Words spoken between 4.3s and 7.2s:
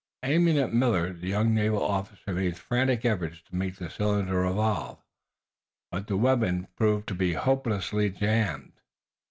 revolve. But the weapon proved to